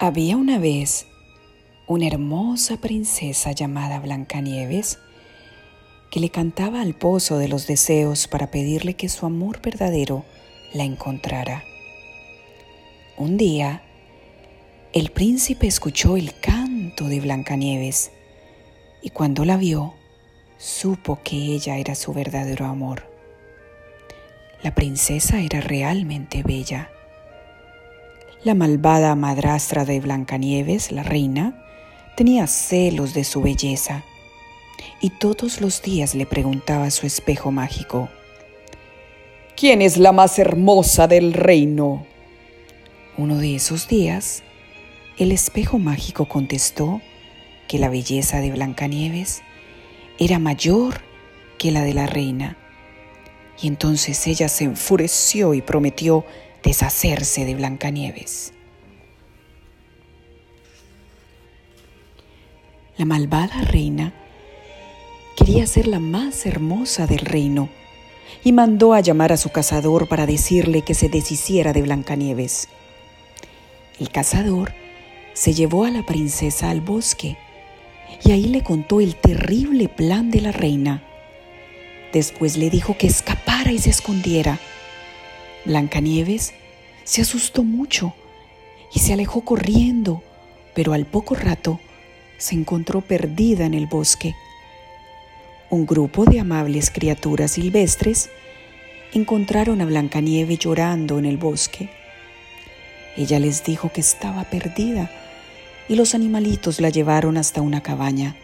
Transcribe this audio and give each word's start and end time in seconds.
Había 0.00 0.36
una 0.36 0.60
vez 0.60 1.08
una 1.88 2.06
hermosa 2.06 2.76
princesa 2.76 3.50
llamada 3.50 3.98
Blancanieves 3.98 5.00
que 6.12 6.20
le 6.20 6.30
cantaba 6.30 6.82
al 6.82 6.94
pozo 6.94 7.36
de 7.38 7.48
los 7.48 7.66
deseos 7.66 8.28
para 8.28 8.48
pedirle 8.48 8.94
que 8.94 9.08
su 9.08 9.26
amor 9.26 9.60
verdadero 9.60 10.24
la 10.72 10.84
encontrara. 10.84 11.64
Un 13.16 13.36
día, 13.36 13.82
el 14.92 15.10
príncipe 15.10 15.66
escuchó 15.66 16.16
el 16.16 16.38
canto 16.38 17.08
de 17.08 17.18
Blancanieves 17.18 18.12
y 19.02 19.10
cuando 19.10 19.44
la 19.44 19.56
vio, 19.56 19.94
supo 20.58 21.18
que 21.24 21.34
ella 21.34 21.76
era 21.76 21.96
su 21.96 22.12
verdadero 22.12 22.66
amor. 22.66 23.02
La 24.62 24.76
princesa 24.76 25.40
era 25.40 25.60
realmente 25.60 26.44
bella. 26.44 26.88
La 28.44 28.54
malvada 28.54 29.16
madrastra 29.16 29.84
de 29.84 29.98
Blancanieves, 29.98 30.92
la 30.92 31.02
reina, 31.02 31.60
tenía 32.16 32.46
celos 32.46 33.12
de 33.12 33.24
su 33.24 33.42
belleza 33.42 34.04
y 35.00 35.10
todos 35.10 35.60
los 35.60 35.82
días 35.82 36.14
le 36.14 36.24
preguntaba 36.24 36.84
a 36.84 36.90
su 36.92 37.04
espejo 37.04 37.50
mágico, 37.50 38.08
¿Quién 39.56 39.82
es 39.82 39.96
la 39.96 40.12
más 40.12 40.38
hermosa 40.38 41.08
del 41.08 41.32
reino? 41.32 42.06
Uno 43.16 43.38
de 43.38 43.56
esos 43.56 43.88
días, 43.88 44.44
el 45.18 45.32
espejo 45.32 45.80
mágico 45.80 46.28
contestó 46.28 47.02
que 47.66 47.80
la 47.80 47.88
belleza 47.88 48.40
de 48.40 48.52
Blancanieves 48.52 49.42
era 50.20 50.38
mayor 50.38 51.00
que 51.58 51.72
la 51.72 51.82
de 51.82 51.92
la 51.92 52.06
reina. 52.06 52.56
Y 53.60 53.66
entonces 53.66 54.28
ella 54.28 54.48
se 54.48 54.62
enfureció 54.62 55.54
y 55.54 55.60
prometió 55.60 56.24
deshacerse 56.62 57.44
de 57.44 57.54
Blancanieves. 57.54 58.52
La 62.96 63.04
malvada 63.04 63.62
reina 63.62 64.12
quería 65.36 65.66
ser 65.66 65.86
la 65.86 66.00
más 66.00 66.46
hermosa 66.46 67.06
del 67.06 67.20
reino 67.20 67.68
y 68.42 68.52
mandó 68.52 68.92
a 68.92 69.00
llamar 69.00 69.32
a 69.32 69.36
su 69.36 69.50
cazador 69.50 70.08
para 70.08 70.26
decirle 70.26 70.82
que 70.82 70.94
se 70.94 71.08
deshiciera 71.08 71.72
de 71.72 71.82
Blancanieves. 71.82 72.68
El 74.00 74.10
cazador 74.10 74.72
se 75.32 75.54
llevó 75.54 75.84
a 75.84 75.90
la 75.90 76.04
princesa 76.04 76.70
al 76.70 76.80
bosque 76.80 77.36
y 78.24 78.32
ahí 78.32 78.46
le 78.46 78.62
contó 78.62 79.00
el 79.00 79.14
terrible 79.16 79.88
plan 79.88 80.30
de 80.30 80.40
la 80.40 80.52
reina. 80.52 81.04
Después 82.12 82.56
le 82.56 82.70
dijo 82.70 82.96
que 82.96 83.06
escapara 83.06 83.70
y 83.70 83.78
se 83.78 83.90
escondiera. 83.90 84.58
Blancanieves 85.68 86.52
se 87.04 87.22
asustó 87.22 87.62
mucho 87.62 88.12
y 88.92 88.98
se 88.98 89.12
alejó 89.12 89.42
corriendo, 89.42 90.24
pero 90.74 90.94
al 90.94 91.06
poco 91.06 91.36
rato 91.36 91.78
se 92.38 92.56
encontró 92.56 93.02
perdida 93.02 93.66
en 93.66 93.74
el 93.74 93.86
bosque 93.86 94.34
un 95.70 95.84
grupo 95.84 96.24
de 96.24 96.40
amables 96.40 96.90
criaturas 96.90 97.50
silvestres 97.52 98.30
encontraron 99.12 99.82
a 99.82 99.84
Blancanieves 99.84 100.58
llorando 100.58 101.18
en 101.18 101.26
el 101.26 101.36
bosque. 101.36 101.90
Ella 103.18 103.38
les 103.38 103.64
dijo 103.64 103.92
que 103.92 104.00
estaba 104.00 104.44
perdida 104.44 105.10
y 105.86 105.96
los 105.96 106.14
animalitos 106.14 106.80
la 106.80 106.88
llevaron 106.88 107.36
hasta 107.36 107.60
una 107.60 107.82
cabaña. 107.82 108.34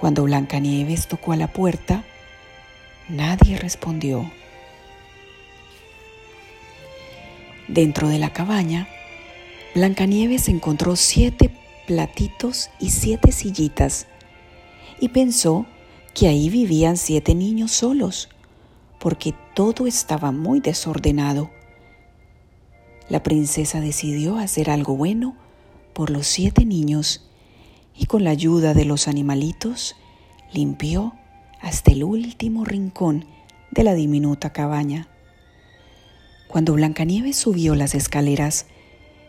Cuando 0.00 0.24
Blancanieves 0.24 1.06
tocó 1.06 1.32
a 1.32 1.36
la 1.36 1.46
puerta, 1.46 2.02
nadie 3.08 3.56
respondió. 3.56 4.28
Dentro 7.68 8.08
de 8.08 8.18
la 8.18 8.32
cabaña, 8.32 8.88
Blancanieves 9.74 10.48
encontró 10.48 10.94
siete 10.96 11.50
platitos 11.86 12.70
y 12.80 12.90
siete 12.90 13.32
sillitas 13.32 14.06
y 15.00 15.08
pensó 15.08 15.66
que 16.14 16.28
ahí 16.28 16.48
vivían 16.48 16.96
siete 16.96 17.34
niños 17.34 17.72
solos, 17.72 18.28
porque 18.98 19.34
todo 19.54 19.86
estaba 19.86 20.32
muy 20.32 20.60
desordenado. 20.60 21.50
La 23.08 23.22
princesa 23.22 23.80
decidió 23.80 24.38
hacer 24.38 24.70
algo 24.70 24.96
bueno 24.96 25.36
por 25.92 26.10
los 26.10 26.26
siete 26.26 26.64
niños 26.64 27.28
y 27.96 28.06
con 28.06 28.24
la 28.24 28.30
ayuda 28.30 28.74
de 28.74 28.84
los 28.84 29.08
animalitos 29.08 29.96
limpió 30.52 31.14
hasta 31.60 31.92
el 31.92 32.04
último 32.04 32.64
rincón 32.64 33.26
de 33.70 33.82
la 33.84 33.94
diminuta 33.94 34.52
cabaña. 34.52 35.08
Cuando 36.48 36.74
Blancanieves 36.74 37.36
subió 37.36 37.74
las 37.74 37.94
escaleras, 37.94 38.66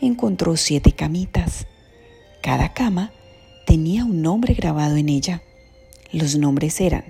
encontró 0.00 0.56
siete 0.56 0.92
camitas. 0.92 1.66
Cada 2.42 2.72
cama 2.72 3.12
tenía 3.66 4.04
un 4.04 4.22
nombre 4.22 4.54
grabado 4.54 4.96
en 4.96 5.08
ella. 5.08 5.42
Los 6.12 6.36
nombres 6.36 6.80
eran 6.80 7.04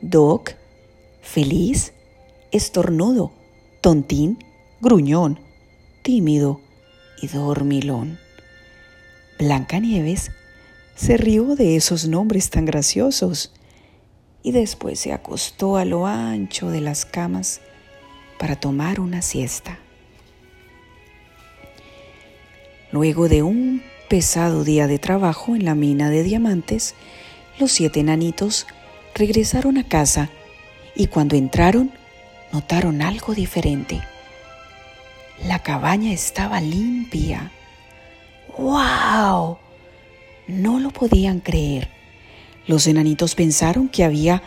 Doc, 0.00 0.52
Feliz, 1.22 1.92
Estornudo, 2.50 3.32
Tontín, 3.80 4.38
Gruñón, 4.80 5.38
Tímido 6.02 6.60
y 7.22 7.28
Dormilón. 7.28 8.18
Blanca 9.38 9.78
Nieves 9.80 10.30
se 10.94 11.16
rió 11.16 11.56
de 11.56 11.76
esos 11.76 12.06
nombres 12.06 12.50
tan 12.50 12.64
graciosos 12.64 13.52
y 14.42 14.52
después 14.52 15.00
se 15.00 15.12
acostó 15.12 15.76
a 15.76 15.84
lo 15.84 16.06
ancho 16.06 16.70
de 16.70 16.80
las 16.80 17.04
camas 17.04 17.60
para 18.38 18.56
tomar 18.56 19.00
una 19.00 19.22
siesta. 19.22 19.78
Luego 22.90 23.28
de 23.28 23.42
un 23.42 23.82
pesado 24.08 24.62
día 24.64 24.86
de 24.86 24.98
trabajo 24.98 25.56
en 25.56 25.64
la 25.64 25.74
mina 25.74 26.10
de 26.10 26.22
diamantes, 26.22 26.94
los 27.58 27.72
siete 27.72 28.00
enanitos 28.00 28.66
regresaron 29.14 29.78
a 29.78 29.88
casa 29.88 30.30
y 30.94 31.08
cuando 31.08 31.36
entraron 31.36 31.90
notaron 32.52 33.02
algo 33.02 33.34
diferente. 33.34 34.00
La 35.44 35.58
cabaña 35.58 36.12
estaba 36.12 36.60
limpia. 36.60 37.50
¡Wow! 38.56 39.58
No 40.46 40.78
lo 40.78 40.90
podían 40.90 41.40
creer. 41.40 41.88
Los 42.66 42.86
enanitos 42.86 43.34
pensaron 43.34 43.88
que 43.88 44.04
había 44.04 44.42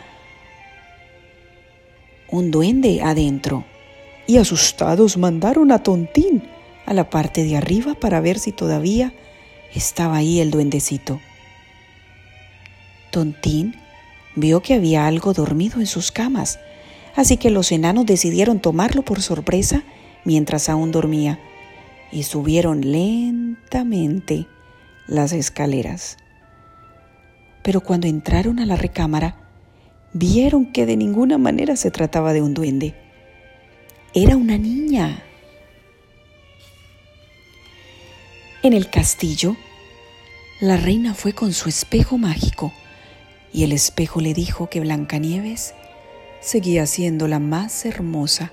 un 2.30 2.50
duende 2.50 3.02
adentro 3.02 3.64
y 4.28 4.36
asustados 4.36 5.16
mandaron 5.16 5.72
a 5.72 5.82
Tontín 5.82 6.44
a 6.84 6.92
la 6.92 7.08
parte 7.10 7.42
de 7.44 7.56
arriba 7.56 7.94
para 7.94 8.20
ver 8.20 8.38
si 8.38 8.52
todavía 8.52 9.14
estaba 9.74 10.16
ahí 10.16 10.38
el 10.38 10.50
duendecito. 10.50 11.18
Tontín 13.10 13.74
vio 14.36 14.60
que 14.60 14.74
había 14.74 15.06
algo 15.06 15.32
dormido 15.32 15.80
en 15.80 15.86
sus 15.86 16.12
camas, 16.12 16.60
así 17.16 17.38
que 17.38 17.50
los 17.50 17.72
enanos 17.72 18.04
decidieron 18.04 18.60
tomarlo 18.60 19.02
por 19.02 19.22
sorpresa 19.22 19.82
mientras 20.24 20.68
aún 20.68 20.92
dormía 20.92 21.40
y 22.12 22.24
subieron 22.24 22.82
lentamente 22.82 24.46
las 25.06 25.32
escaleras. 25.32 26.18
Pero 27.62 27.80
cuando 27.80 28.06
entraron 28.06 28.58
a 28.60 28.66
la 28.66 28.76
recámara, 28.76 29.36
vieron 30.12 30.70
que 30.70 30.84
de 30.84 30.98
ninguna 30.98 31.38
manera 31.38 31.76
se 31.76 31.90
trataba 31.90 32.34
de 32.34 32.42
un 32.42 32.52
duende. 32.52 33.07
Era 34.14 34.36
una 34.36 34.56
niña. 34.56 35.22
En 38.62 38.72
el 38.72 38.88
castillo, 38.88 39.54
la 40.60 40.78
reina 40.78 41.12
fue 41.12 41.34
con 41.34 41.52
su 41.52 41.68
espejo 41.68 42.16
mágico 42.16 42.72
y 43.52 43.64
el 43.64 43.72
espejo 43.72 44.22
le 44.22 44.32
dijo 44.32 44.70
que 44.70 44.80
Blancanieves 44.80 45.74
seguía 46.40 46.86
siendo 46.86 47.28
la 47.28 47.38
más 47.38 47.84
hermosa. 47.84 48.50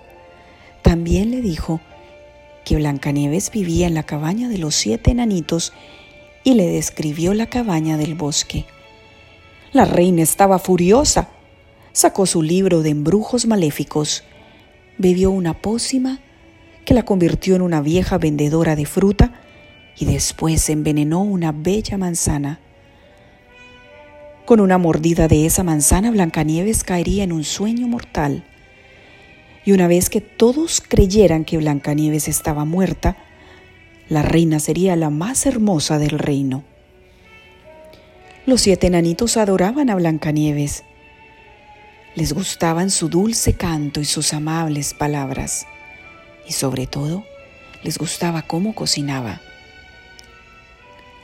También 0.82 1.32
le 1.32 1.42
dijo 1.42 1.80
que 2.66 2.76
Blancanieves 2.76 3.50
vivía 3.50 3.88
en 3.88 3.94
la 3.94 4.04
cabaña 4.04 4.50
de 4.50 4.58
los 4.58 4.76
siete 4.76 5.12
enanitos 5.12 5.72
y 6.44 6.56
le 6.56 6.68
describió 6.68 7.34
la 7.34 7.48
cabaña 7.48 7.96
del 7.96 8.16
bosque. 8.16 8.66
La 9.72 9.86
reina 9.86 10.22
estaba 10.22 10.60
furiosa. 10.60 11.30
Sacó 11.94 12.26
su 12.26 12.42
libro 12.42 12.82
de 12.82 12.90
embrujos 12.90 13.46
maléficos, 13.46 14.26
bebió 14.98 15.32
una 15.32 15.54
pócima 15.54 16.20
que 16.86 16.94
la 16.94 17.04
convirtió 17.04 17.56
en 17.56 17.62
una 17.62 17.82
vieja 17.82 18.18
vendedora 18.18 18.76
de 18.76 18.86
fruta 18.86 19.34
y 19.98 20.06
después 20.06 20.70
envenenó 20.70 21.22
una 21.22 21.52
bella 21.52 21.98
manzana. 21.98 22.60
Con 24.46 24.60
una 24.60 24.78
mordida 24.78 25.28
de 25.28 25.46
esa 25.46 25.64
manzana, 25.64 26.12
Blancanieves 26.12 26.84
caería 26.84 27.24
en 27.24 27.32
un 27.32 27.44
sueño 27.44 27.88
mortal. 27.88 28.44
Y 29.66 29.72
una 29.72 29.88
vez 29.88 30.10
que 30.12 30.22
todos 30.22 30.82
creyeran 30.88 31.46
que 31.46 31.58
Blancanieves 31.58 32.28
estaba 32.28 32.66
muerta, 32.66 33.18
la 34.08 34.22
reina 34.22 34.60
sería 34.60 34.96
la 34.96 35.10
más 35.10 35.48
hermosa 35.48 35.98
del 35.98 36.20
reino. 36.20 36.64
Los 38.46 38.62
siete 38.62 38.86
enanitos 38.86 39.38
adoraban 39.38 39.90
a 39.90 39.96
Blancanieves. 39.96 40.84
Les 42.16 42.34
gustaban 42.34 42.92
su 42.92 43.10
dulce 43.10 43.54
canto 43.54 44.00
y 44.00 44.06
sus 44.06 44.34
amables 44.34 44.94
palabras. 44.94 45.68
Y 46.48 46.54
sobre 46.54 46.88
todo, 46.88 47.26
les 47.84 47.98
gustaba 47.98 48.42
cómo 48.42 48.74
cocinaba. 48.74 49.42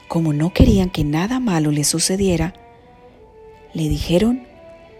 como 0.08 0.34
no 0.34 0.52
querían 0.52 0.90
que 0.90 1.04
nada 1.04 1.40
malo 1.40 1.70
le 1.70 1.84
sucediera, 1.84 2.52
le 3.72 3.88
dijeron 3.88 4.46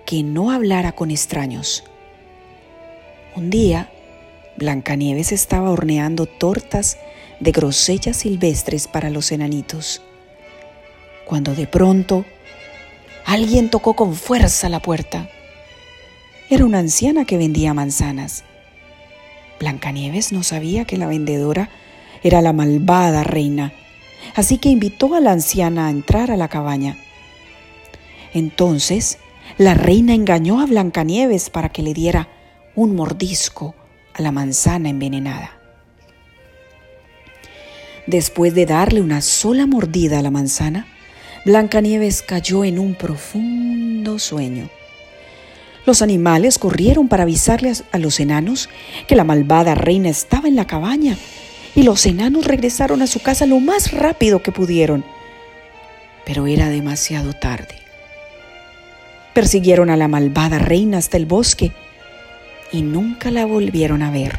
que 0.06 0.22
no 0.22 0.50
hablara 0.50 0.92
con 0.92 1.10
extraños. 1.10 1.84
Un 3.36 3.50
día, 3.50 3.92
Blancanieves 4.56 5.30
estaba 5.30 5.70
horneando 5.70 6.24
tortas 6.24 6.96
de 7.40 7.52
grosellas 7.52 8.16
silvestres 8.16 8.88
para 8.88 9.10
los 9.10 9.32
enanitos, 9.32 10.00
cuando 11.26 11.54
de 11.54 11.66
pronto 11.66 12.24
alguien 13.26 13.68
tocó 13.68 13.92
con 13.92 14.14
fuerza 14.14 14.70
la 14.70 14.80
puerta. 14.80 15.28
Era 16.52 16.66
una 16.66 16.80
anciana 16.80 17.24
que 17.24 17.38
vendía 17.38 17.72
manzanas. 17.72 18.44
Blancanieves 19.58 20.32
no 20.32 20.42
sabía 20.42 20.84
que 20.84 20.98
la 20.98 21.06
vendedora 21.06 21.70
era 22.22 22.42
la 22.42 22.52
malvada 22.52 23.24
reina, 23.24 23.72
así 24.34 24.58
que 24.58 24.68
invitó 24.68 25.14
a 25.14 25.20
la 25.20 25.32
anciana 25.32 25.86
a 25.86 25.90
entrar 25.90 26.30
a 26.30 26.36
la 26.36 26.48
cabaña. 26.48 26.98
Entonces, 28.34 29.16
la 29.56 29.72
reina 29.72 30.12
engañó 30.12 30.60
a 30.60 30.66
Blancanieves 30.66 31.48
para 31.48 31.70
que 31.70 31.82
le 31.82 31.94
diera 31.94 32.28
un 32.74 32.94
mordisco 32.94 33.74
a 34.12 34.20
la 34.20 34.30
manzana 34.30 34.90
envenenada. 34.90 35.58
Después 38.06 38.54
de 38.54 38.66
darle 38.66 39.00
una 39.00 39.22
sola 39.22 39.66
mordida 39.66 40.18
a 40.18 40.22
la 40.22 40.30
manzana, 40.30 40.86
Blancanieves 41.46 42.20
cayó 42.20 42.62
en 42.62 42.78
un 42.78 42.94
profundo 42.94 44.18
sueño. 44.18 44.68
Los 45.84 46.00
animales 46.00 46.58
corrieron 46.58 47.08
para 47.08 47.24
avisarle 47.24 47.72
a 47.90 47.98
los 47.98 48.20
enanos 48.20 48.68
que 49.08 49.16
la 49.16 49.24
malvada 49.24 49.74
reina 49.74 50.08
estaba 50.08 50.48
en 50.48 50.56
la 50.56 50.66
cabaña 50.66 51.16
y 51.74 51.82
los 51.82 52.06
enanos 52.06 52.44
regresaron 52.44 53.02
a 53.02 53.06
su 53.06 53.20
casa 53.20 53.46
lo 53.46 53.58
más 53.58 53.92
rápido 53.92 54.42
que 54.42 54.52
pudieron. 54.52 55.04
Pero 56.24 56.46
era 56.46 56.68
demasiado 56.68 57.32
tarde. 57.32 57.74
Persiguieron 59.34 59.90
a 59.90 59.96
la 59.96 60.08
malvada 60.08 60.58
reina 60.58 60.98
hasta 60.98 61.16
el 61.16 61.26
bosque 61.26 61.72
y 62.70 62.82
nunca 62.82 63.30
la 63.30 63.44
volvieron 63.44 64.02
a 64.02 64.10
ver. 64.10 64.38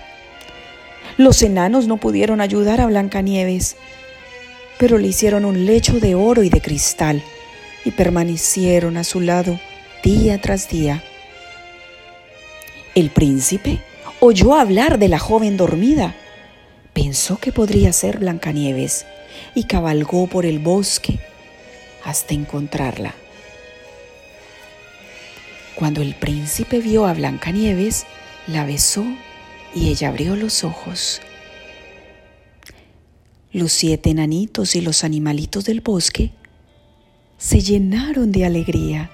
Los 1.18 1.42
enanos 1.42 1.88
no 1.88 1.98
pudieron 1.98 2.42
ayudar 2.42 2.80
a 2.80 2.86
Blancanieves, 2.86 3.76
pero 4.80 4.98
le 4.98 5.08
hicieron 5.08 5.46
un 5.46 5.66
lecho 5.66 6.00
de 6.00 6.16
oro 6.16 6.44
y 6.44 6.50
de 6.50 6.62
cristal 6.62 7.22
y 7.84 7.92
permanecieron 7.92 8.98
a 8.98 9.04
su 9.04 9.20
lado 9.20 9.60
día 10.04 10.40
tras 10.40 10.70
día. 10.70 11.04
El 12.96 13.10
príncipe 13.10 13.80
oyó 14.20 14.54
hablar 14.54 15.00
de 15.00 15.08
la 15.08 15.18
joven 15.18 15.58
dormida. 15.58 16.16
Pensó 16.94 17.38
que 17.38 17.52
podría 17.52 17.92
ser 17.92 18.20
Blancanieves 18.20 19.06
y 19.56 19.64
cabalgó 19.64 20.28
por 20.28 20.46
el 20.46 20.60
bosque 20.60 21.20
hasta 22.04 22.36
encontrarla. 22.36 23.16
Cuando 25.76 26.04
el 26.04 26.14
príncipe 26.14 26.80
vio 26.80 27.08
a 27.08 27.14
Blancanieves, 27.14 28.06
la 28.46 28.64
besó 28.64 29.04
y 29.74 29.90
ella 29.90 30.10
abrió 30.10 30.36
los 30.36 30.64
ojos. 30.64 31.20
Los 33.52 33.72
siete 33.72 34.12
enanitos 34.12 34.76
y 34.76 34.82
los 34.82 35.04
animalitos 35.04 35.66
del 35.66 35.82
bosque 35.82 36.32
se 37.40 37.62
llenaron 37.62 38.32
de 38.32 38.46
alegría. 38.46 39.10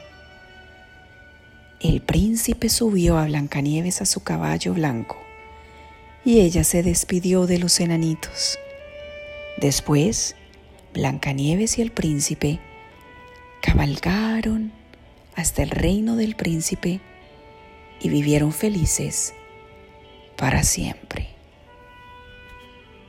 El 1.81 2.01
príncipe 2.01 2.67
subió 2.67 3.17
a 3.17 3.25
Blancanieves 3.25 4.01
a 4.01 4.05
su 4.05 4.21
caballo 4.21 4.73
blanco 4.73 5.17
y 6.25 6.41
ella 6.41 6.65
se 6.65 6.83
despidió 6.83 7.47
de 7.47 7.57
los 7.57 7.79
enanitos. 7.79 8.59
Después, 9.55 10.35
Blancanieves 10.93 11.77
y 11.77 11.81
el 11.81 11.91
príncipe 11.91 12.59
cabalgaron 13.61 14.73
hasta 15.35 15.63
el 15.63 15.69
reino 15.69 16.17
del 16.17 16.35
príncipe 16.35 16.99
y 18.01 18.09
vivieron 18.09 18.51
felices 18.51 19.33
para 20.35 20.63
siempre. 20.63 21.28